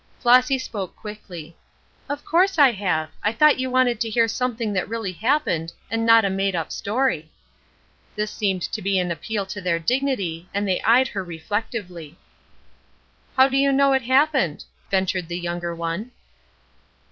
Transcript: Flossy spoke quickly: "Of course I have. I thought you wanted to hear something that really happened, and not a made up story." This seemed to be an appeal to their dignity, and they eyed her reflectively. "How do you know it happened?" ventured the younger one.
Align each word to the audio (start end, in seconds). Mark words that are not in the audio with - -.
Flossy 0.19 0.57
spoke 0.57 0.95
quickly: 0.95 1.55
"Of 2.09 2.25
course 2.25 2.57
I 2.57 2.71
have. 2.71 3.11
I 3.21 3.31
thought 3.31 3.59
you 3.59 3.69
wanted 3.69 4.01
to 4.01 4.09
hear 4.09 4.27
something 4.27 4.73
that 4.73 4.89
really 4.89 5.11
happened, 5.11 5.73
and 5.91 6.03
not 6.03 6.25
a 6.25 6.29
made 6.31 6.55
up 6.55 6.71
story." 6.71 7.31
This 8.15 8.31
seemed 8.31 8.63
to 8.63 8.81
be 8.81 8.97
an 8.97 9.11
appeal 9.11 9.45
to 9.45 9.61
their 9.61 9.77
dignity, 9.77 10.49
and 10.55 10.67
they 10.67 10.81
eyed 10.81 11.09
her 11.09 11.23
reflectively. 11.23 12.17
"How 13.37 13.47
do 13.47 13.57
you 13.57 13.71
know 13.71 13.93
it 13.93 14.01
happened?" 14.01 14.63
ventured 14.89 15.27
the 15.27 15.37
younger 15.39 15.75
one. 15.75 16.09